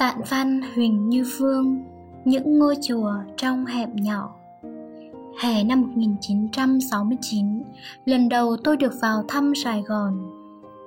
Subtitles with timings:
[0.00, 1.84] Tạn văn Huỳnh Như Phương
[2.24, 4.34] Những ngôi chùa trong hẹp nhỏ
[5.42, 7.62] Hè năm 1969,
[8.04, 10.30] lần đầu tôi được vào thăm Sài Gòn.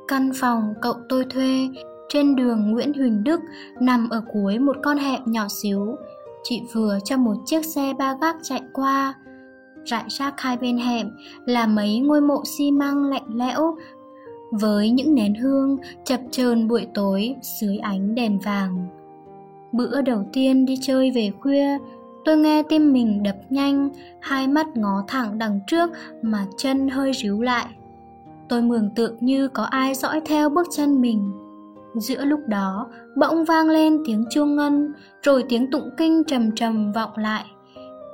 [0.07, 1.69] Căn phòng cậu tôi thuê
[2.09, 3.41] trên đường Nguyễn Huỳnh Đức
[3.79, 5.95] nằm ở cuối một con hẹp nhỏ xíu,
[6.43, 9.13] chị vừa cho một chiếc xe ba gác chạy qua.
[9.85, 11.09] Rải rác hai bên hẻm
[11.45, 13.75] là mấy ngôi mộ xi măng lạnh lẽo
[14.51, 19.02] với những nén hương chập chờn buổi tối dưới ánh đèn vàng.
[19.73, 21.77] Bữa đầu tiên đi chơi về khuya,
[22.25, 23.89] tôi nghe tim mình đập nhanh,
[24.21, 25.89] hai mắt ngó thẳng đằng trước
[26.21, 27.65] mà chân hơi ríu lại.
[28.49, 31.31] Tôi mường tượng như có ai dõi theo bước chân mình.
[31.95, 36.91] Giữa lúc đó, bỗng vang lên tiếng chuông ngân, rồi tiếng tụng kinh trầm trầm
[36.91, 37.45] vọng lại.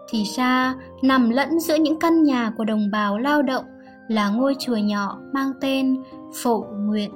[0.09, 3.65] Thì ra, nằm lẫn giữa những căn nhà của đồng bào lao động
[4.07, 6.03] là ngôi chùa nhỏ mang tên
[6.43, 7.11] Phổ Nguyện.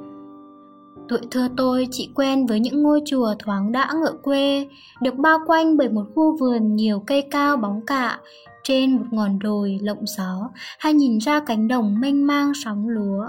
[1.14, 4.68] Tuổi thơ tôi chỉ quen với những ngôi chùa thoáng đãng ở quê,
[5.02, 8.20] được bao quanh bởi một khu vườn nhiều cây cao bóng cạ,
[8.64, 13.26] trên một ngọn đồi lộng gió, hay nhìn ra cánh đồng mênh mang sóng lúa.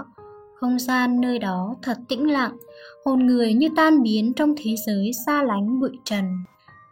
[0.55, 2.57] Không gian nơi đó thật tĩnh lặng,
[3.05, 6.25] hồn người như tan biến trong thế giới xa lánh bụi trần.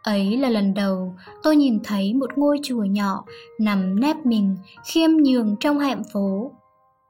[0.02, 3.24] Ấy là lần đầu tôi nhìn thấy một ngôi chùa nhỏ
[3.60, 6.52] nằm nép mình khiêm nhường trong hẻm phố.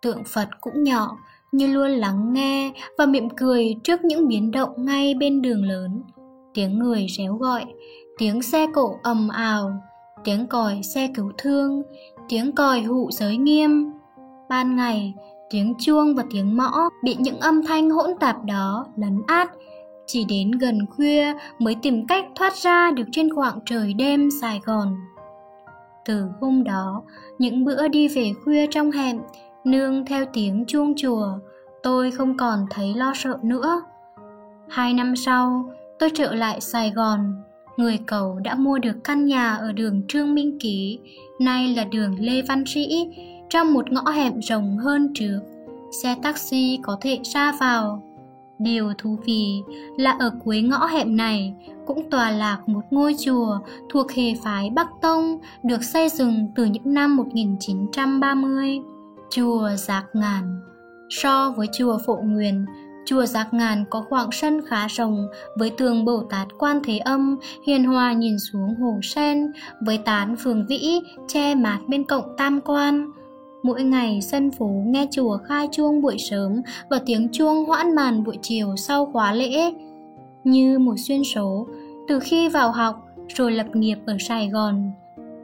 [0.03, 1.17] Tượng Phật cũng nhỏ,
[1.57, 6.03] như luôn lắng nghe và mỉm cười trước những biến động ngay bên đường lớn.
[6.55, 7.65] Tiếng người réo gọi,
[8.19, 9.71] tiếng xe cộ ầm ào,
[10.25, 11.83] tiếng còi xe cứu thương,
[12.29, 13.93] tiếng còi hụ giới nghiêm.
[14.49, 15.15] Ban ngày,
[15.51, 19.51] tiếng chuông và tiếng mõ bị những âm thanh hỗn tạp đó lấn át,
[20.07, 24.61] chỉ đến gần khuya mới tìm cách thoát ra được trên khoảng trời đêm Sài
[24.65, 24.97] Gòn.
[26.05, 27.03] Từ hôm đó,
[27.39, 29.19] những bữa đi về khuya trong hẻm,
[29.65, 31.29] nương theo tiếng chuông chùa,
[31.83, 33.83] tôi không còn thấy lo sợ nữa.
[34.69, 37.43] Hai năm sau, tôi trở lại Sài Gòn.
[37.77, 40.99] Người cầu đã mua được căn nhà ở đường Trương Minh Ký,
[41.41, 43.09] nay là đường Lê Văn Sĩ,
[43.49, 45.41] trong một ngõ hẻm rộng hơn trước.
[46.03, 48.03] Xe taxi có thể ra vào.
[48.59, 49.63] Điều thú vị
[49.97, 51.55] là ở cuối ngõ hẻm này
[51.87, 53.59] cũng tòa lạc một ngôi chùa
[53.89, 58.81] thuộc hệ phái Bắc Tông được xây dựng từ những năm 1930.
[59.37, 60.61] Chùa Giác Ngàn
[61.11, 62.65] So với chùa Phổ Nguyên,
[63.07, 65.27] chùa Giác Ngàn có khoảng sân khá rộng
[65.59, 67.37] với tường Bồ Tát Quan Thế Âm
[67.67, 72.61] hiền hòa nhìn xuống hồ sen với tán phường vĩ che mát bên cổng tam
[72.61, 73.11] quan.
[73.63, 78.25] Mỗi ngày sân phố nghe chùa khai chuông buổi sớm và tiếng chuông hoãn màn
[78.25, 79.73] buổi chiều sau khóa lễ.
[80.45, 81.67] Như một xuyên số,
[82.09, 84.93] từ khi vào học rồi lập nghiệp ở Sài Gòn.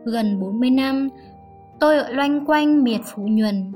[0.05, 1.09] Gần 40 năm,
[1.81, 3.73] tôi ở loanh quanh miệt Phú Nhuần,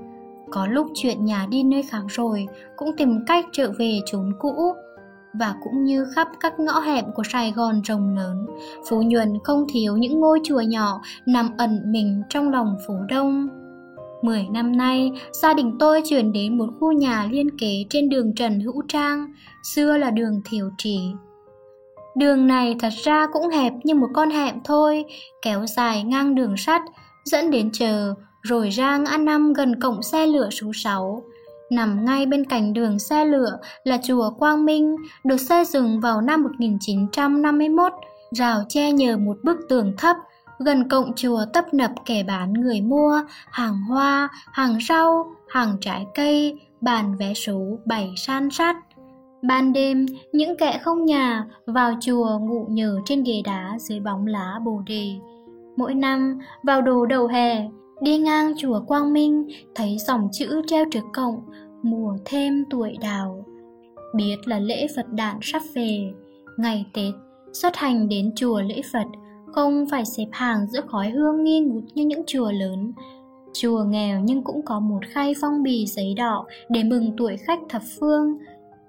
[0.55, 4.75] có lúc chuyện nhà đi nơi khác rồi cũng tìm cách trở về chốn cũ
[5.39, 8.47] và cũng như khắp các ngõ hẻm của Sài Gòn rộng lớn,
[8.89, 13.49] Phú Nhuần không thiếu những ngôi chùa nhỏ nằm ẩn mình trong lòng phố đông.
[14.23, 18.35] Mười năm nay, gia đình tôi chuyển đến một khu nhà liên kế trên đường
[18.35, 19.33] Trần Hữu Trang,
[19.63, 20.99] xưa là đường Thiểu Trì.
[22.17, 25.05] Đường này thật ra cũng hẹp như một con hẻm thôi,
[25.43, 26.83] kéo dài ngang đường sắt,
[27.25, 31.23] dẫn đến chờ rồi ra ngã năm gần cổng xe lửa số 6.
[31.71, 36.21] Nằm ngay bên cạnh đường xe lửa là chùa Quang Minh, được xây dựng vào
[36.21, 37.93] năm 1951,
[38.31, 40.17] rào che nhờ một bức tường thấp,
[40.59, 46.07] gần cổng chùa tấp nập kẻ bán người mua, hàng hoa, hàng rau, hàng trái
[46.15, 48.77] cây, bàn vé số bày san sát.
[49.43, 54.27] Ban đêm, những kẻ không nhà vào chùa ngủ nhờ trên ghế đá dưới bóng
[54.27, 55.11] lá bồ đề.
[55.77, 57.69] Mỗi năm, vào đồ đầu hè,
[58.01, 61.41] Đi ngang chùa Quang Minh, thấy dòng chữ treo trước cổng,
[61.83, 63.45] mùa thêm tuổi đào.
[64.15, 66.13] Biết là lễ Phật đản sắp về,
[66.57, 67.15] ngày Tết,
[67.53, 69.07] xuất hành đến chùa lễ Phật,
[69.47, 72.93] không phải xếp hàng giữa khói hương nghi ngút như những chùa lớn.
[73.53, 77.61] Chùa nghèo nhưng cũng có một khay phong bì giấy đỏ để mừng tuổi khách
[77.69, 78.39] thập phương.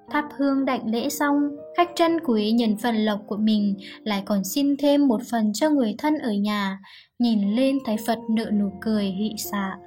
[0.09, 4.43] Thắp hương đảnh lễ xong, khách trân quý nhận phần lộc của mình lại còn
[4.43, 6.79] xin thêm một phần cho người thân ở nhà,
[7.19, 9.77] nhìn lên thấy Phật nở nụ cười hị xạ.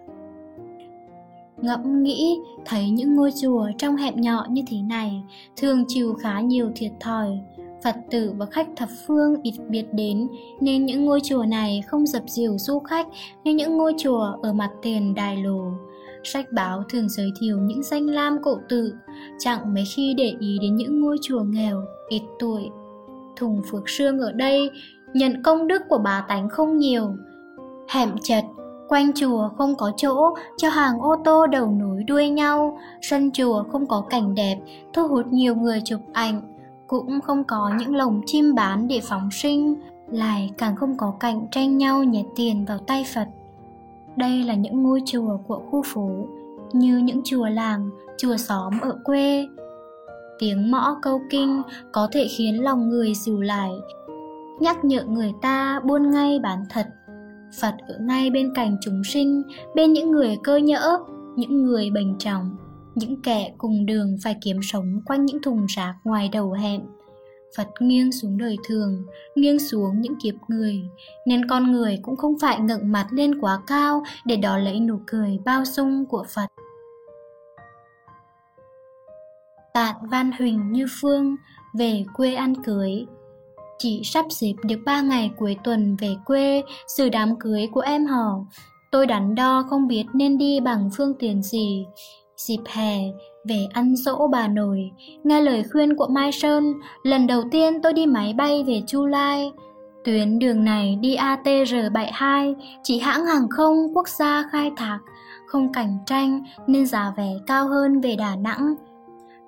[1.63, 5.23] Ngẫm nghĩ thấy những ngôi chùa trong hẹp nhỏ như thế này
[5.57, 7.29] thường chịu khá nhiều thiệt thòi.
[7.85, 10.29] Phật tử và khách thập phương ít biết đến
[10.61, 13.07] nên những ngôi chùa này không dập dìu du khách
[13.45, 15.61] như những ngôi chùa ở mặt tiền đài lồ.
[16.25, 18.95] Sách báo thường giới thiệu những danh lam cổ tự,
[19.39, 22.71] chẳng mấy khi để ý đến những ngôi chùa nghèo, ít tuổi.
[23.37, 24.71] Thùng Phước Sương ở đây
[25.15, 27.15] nhận công đức của bà tánh không nhiều.
[27.89, 28.45] Hẻm chật,
[28.89, 33.65] quanh chùa không có chỗ cho hàng ô tô đầu nối đuôi nhau, sân chùa
[33.73, 34.59] không có cảnh đẹp,
[34.93, 36.43] thu hút nhiều người chụp ảnh.
[36.87, 39.75] cũng không có những lồng chim bán để phóng sinh
[40.11, 43.29] lại càng không có cảnh tranh nhau nhét tiền vào tay phật
[44.19, 46.11] đây là những ngôi chùa của khu phố,
[46.73, 49.49] như những chùa làng, chùa xóm ở quê.
[50.39, 51.63] Tiếng mõ câu kinh
[51.93, 53.71] có thể khiến lòng người dịu lại,
[54.61, 56.87] nhắc nhở người ta buôn ngay bán thật.
[57.61, 59.43] Phật ở ngay bên cạnh chúng sinh,
[59.75, 60.99] bên những người cơ nhỡ,
[61.37, 62.57] những người bình trọng,
[62.95, 66.81] những kẻ cùng đường phải kiếm sống quanh những thùng rác ngoài đầu hẹn
[67.57, 69.05] Phật nghiêng xuống đời thường,
[69.35, 70.83] nghiêng xuống những kiếp người,
[71.27, 75.01] nên con người cũng không phải ngẩng mặt lên quá cao để đón lấy nụ
[75.07, 76.47] cười bao dung của Phật.
[79.75, 81.37] Tạn Văn Huỳnh Như Phương
[81.79, 83.07] về quê ăn cưới
[83.79, 86.63] Chỉ sắp xếp được ba ngày cuối tuần về quê
[86.97, 88.45] dự đám cưới của em họ.
[88.91, 91.87] Tôi đắn đo không biết nên đi bằng phương tiện gì.
[92.37, 92.99] Dịp hè,
[93.49, 94.91] về ăn dỗ bà nội,
[95.25, 99.07] nghe lời khuyên của Mai Sơn, lần đầu tiên tôi đi máy bay về Chu
[99.07, 99.53] Lai.
[100.05, 104.99] Tuyến đường này đi ATR72, chỉ hãng hàng không quốc gia khai thác,
[105.47, 108.75] không cạnh tranh nên giá vé cao hơn về Đà Nẵng.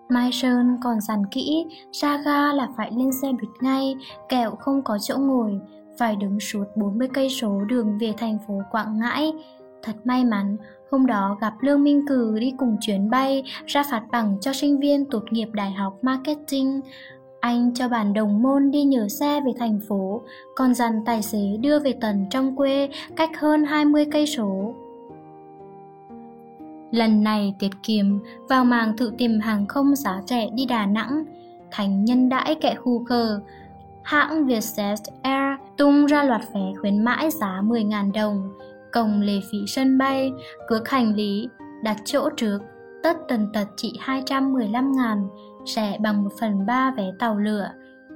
[0.08, 3.96] Mai Sơn còn dặn kỹ, ra ga là phải lên xe buýt ngay,
[4.28, 5.60] kẹo không có chỗ ngồi,
[5.98, 9.32] phải đứng suốt 40 cây số đường về thành phố Quảng Ngãi.
[9.82, 10.56] Thật may mắn,
[10.90, 14.80] hôm đó gặp Lương Minh Cử đi cùng chuyến bay ra phạt bằng cho sinh
[14.80, 16.80] viên tốt nghiệp Đại học Marketing.
[17.40, 20.20] Anh cho bạn đồng môn đi nhờ xe về thành phố,
[20.56, 24.74] còn dặn tài xế đưa về tận trong quê cách hơn 20 cây số.
[26.90, 31.24] Lần này tiết kiệm vào màng thử tìm hàng không giá rẻ đi Đà Nẵng,
[31.70, 33.40] thành nhân đãi kẻ khu khờ.
[34.02, 38.52] Hãng Vietjet Air tung ra loạt vé khuyến mãi giá 10.000 đồng,
[38.92, 40.32] cổng lệ phí sân bay,
[40.68, 41.48] cước hành lý,
[41.82, 42.58] đặt chỗ trước,
[43.02, 45.28] tất tần tật chỉ 215 ngàn,
[45.66, 47.70] sẽ bằng 1 phần 3 vé tàu lửa.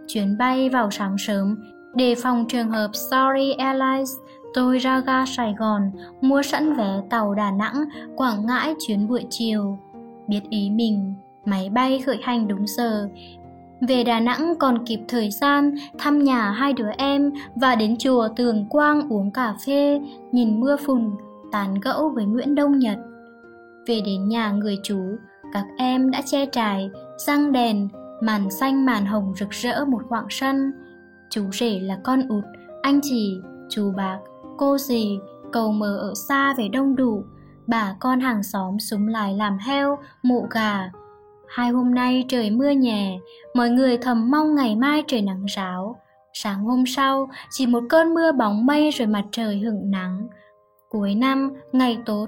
[0.09, 1.57] Chuyến bay vào sáng sớm,
[1.95, 4.11] đề phòng trường hợp Sorry Airlines,
[4.55, 5.91] tôi ra ga Sài Gòn,
[6.21, 7.85] mua sẵn vé tàu Đà Nẵng,
[8.17, 9.79] Quảng Ngãi chuyến buổi chiều.
[10.29, 13.09] Biết ý mình, máy bay khởi hành đúng giờ,
[13.81, 18.29] về Đà Nẵng còn kịp thời gian thăm nhà hai đứa em và đến chùa
[18.37, 20.01] Tường Quang uống cà phê,
[20.33, 21.11] nhìn mưa phùn,
[21.53, 22.99] tán gẫu với Nguyễn Đông Nhật.
[23.87, 25.01] Về đến nhà người chú,
[25.53, 27.89] các em đã che trải, răng đèn,
[28.21, 30.73] màn xanh màn hồng rực rỡ một khoảng sân.
[31.31, 32.45] Chú rể là con út,
[32.83, 33.41] anh chị,
[33.71, 34.19] chú bác,
[34.59, 35.19] cô dì,
[35.53, 37.25] cầu mờ ở xa về đông đủ,
[37.67, 40.91] bà con hàng xóm súng lại làm heo, mụ gà,
[41.55, 43.19] Hai hôm nay trời mưa nhẹ,
[43.55, 45.97] mọi người thầm mong ngày mai trời nắng ráo.
[46.33, 50.29] Sáng hôm sau, chỉ một cơn mưa bóng mây rồi mặt trời hửng nắng.
[50.89, 52.27] Cuối năm, ngày tốt,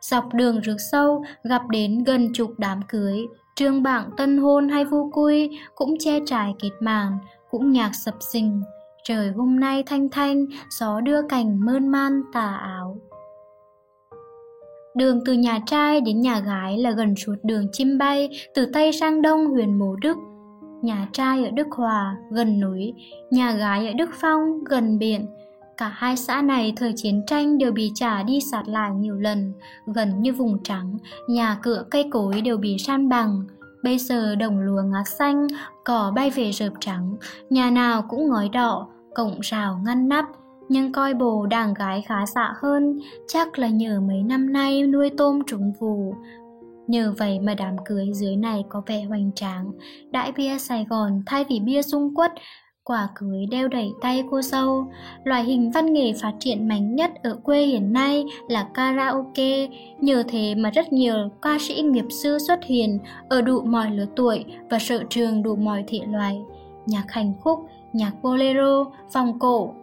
[0.00, 3.26] dọc đường rước sâu gặp đến gần chục đám cưới,
[3.56, 7.18] trương bảng tân hôn hay vu cui cũng che trải kết màn,
[7.50, 8.62] cũng nhạc sập sình.
[9.04, 12.96] Trời hôm nay thanh thanh, gió đưa cành mơn man tà áo.
[14.94, 18.92] Đường từ nhà trai đến nhà gái là gần suốt đường chim bay từ Tây
[18.92, 20.16] sang Đông huyền Mộ Đức.
[20.82, 22.94] Nhà trai ở Đức Hòa, gần núi,
[23.30, 25.26] nhà gái ở Đức Phong, gần biển.
[25.76, 29.52] Cả hai xã này thời chiến tranh đều bị trả đi sạt lại nhiều lần,
[29.86, 30.98] gần như vùng trắng,
[31.28, 33.44] nhà cửa cây cối đều bị san bằng.
[33.82, 35.46] Bây giờ đồng lúa ngát xanh,
[35.84, 37.16] cỏ bay về rợp trắng,
[37.50, 40.24] nhà nào cũng ngói đỏ, cổng rào ngăn nắp,
[40.72, 42.98] nhưng coi bồ đàn gái khá xạ hơn,
[43.28, 46.14] chắc là nhờ mấy năm nay nuôi tôm trúng vụ.
[46.86, 49.72] Nhờ vậy mà đám cưới dưới này có vẻ hoành tráng.
[50.10, 52.32] Đại bia Sài Gòn thay vì bia dung quất,
[52.84, 54.86] quả cưới đeo đẩy tay cô dâu.
[55.24, 59.68] Loại hình văn nghệ phát triển mạnh nhất ở quê hiện nay là karaoke.
[60.00, 62.98] Nhờ thế mà rất nhiều ca sĩ nghiệp sư xuất hiện
[63.28, 66.42] ở đủ mọi lứa tuổi và sở trường đủ mọi thể loại.
[66.86, 67.58] Nhạc hành khúc,
[67.92, 69.74] nhạc bolero, phòng cổ,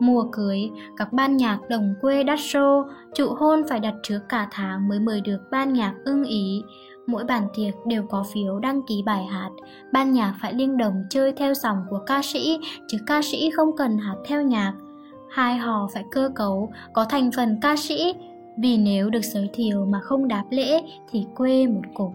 [0.00, 2.84] Mùa cưới, các ban nhạc đồng quê đắt xô,
[3.14, 6.62] trụ hôn phải đặt trước cả tháng mới mời được ban nhạc ưng ý.
[7.06, 9.50] Mỗi bàn tiệc đều có phiếu đăng ký bài hát,
[9.92, 13.76] ban nhạc phải liên đồng chơi theo dòng của ca sĩ, chứ ca sĩ không
[13.76, 14.72] cần hát theo nhạc.
[15.30, 18.14] Hai hò phải cơ cấu, có thành phần ca sĩ,
[18.58, 22.12] vì nếu được giới thiệu mà không đáp lễ thì quê một cục.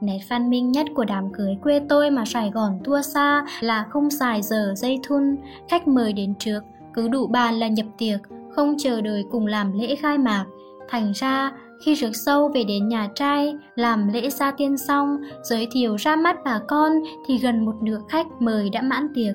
[0.00, 3.86] Nét văn minh nhất của đám cưới quê tôi mà Sài Gòn tua xa là
[3.90, 5.36] không xài giờ dây thun,
[5.68, 6.60] khách mời đến trước,
[6.94, 8.20] cứ đủ bàn là nhập tiệc,
[8.50, 10.44] không chờ đợi cùng làm lễ khai mạc.
[10.88, 11.52] Thành ra,
[11.84, 16.16] khi rước sâu về đến nhà trai, làm lễ gia tiên xong, giới thiệu ra
[16.16, 16.92] mắt bà con
[17.26, 19.34] thì gần một nửa khách mời đã mãn tiệc.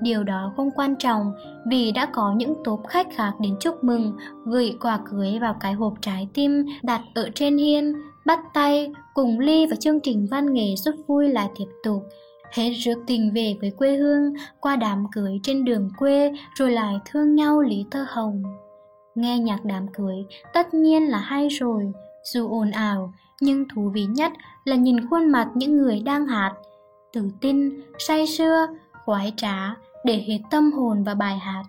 [0.00, 1.32] Điều đó không quan trọng
[1.66, 5.72] vì đã có những tốp khách khác đến chúc mừng, gửi quà cưới vào cái
[5.72, 7.94] hộp trái tim đặt ở trên hiên,
[8.26, 12.02] bắt tay, cùng ly và chương trình văn nghệ rất vui lại tiếp tục.
[12.52, 16.94] Hết rước tình về với quê hương, qua đám cưới trên đường quê rồi lại
[17.04, 18.42] thương nhau lý thơ hồng.
[19.14, 21.92] Nghe nhạc đám cưới tất nhiên là hay rồi,
[22.24, 24.32] dù ồn ào, nhưng thú vị nhất
[24.64, 26.52] là nhìn khuôn mặt những người đang hát,
[27.12, 28.66] tự tin, say sưa,
[29.04, 29.74] khoái trá,
[30.04, 31.62] để hết tâm hồn vào bài hát.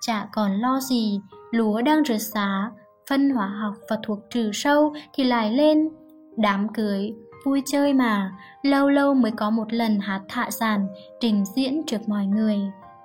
[0.00, 2.70] Chả còn lo gì, lúa đang rửa xá,
[3.10, 5.88] phân hóa học và thuộc trừ sâu thì lại lên.
[6.36, 7.14] Đám cưới,
[7.46, 10.86] vui chơi mà, lâu lâu mới có một lần hát thạ sàn,
[11.20, 12.58] trình diễn trước mọi người.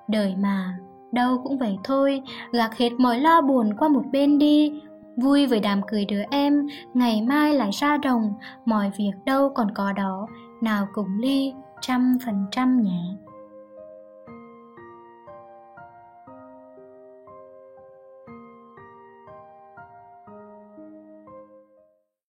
[0.07, 0.77] Đời mà,
[1.11, 2.21] đâu cũng vậy thôi,
[2.51, 4.81] gạt hết mọi lo buồn qua một bên đi,
[5.17, 8.33] Vui với đám cười đứa em, ngày mai lại ra đồng,
[8.65, 10.27] mọi việc đâu còn có đó,
[10.61, 13.15] nào cùng ly, trăm phần trăm nhé.